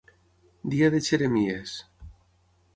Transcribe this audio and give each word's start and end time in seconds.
Dia 0.71 0.89
de 0.95 1.03
xeremies. 1.09 1.77